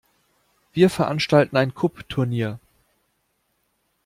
Wir 0.73 0.89
veranstalten 0.89 1.55
ein 1.57 1.75
Kubb-Turnier. 1.75 2.59